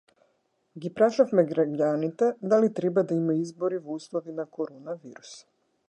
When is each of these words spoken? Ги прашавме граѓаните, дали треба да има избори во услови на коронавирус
Ги 0.85 0.89
прашавме 0.99 1.43
граѓаните, 1.51 2.31
дали 2.55 2.73
треба 2.81 3.05
да 3.13 3.19
има 3.21 3.37
избори 3.43 3.83
во 3.85 3.99
услови 4.01 4.39
на 4.41 4.49
коронавирус 4.59 5.41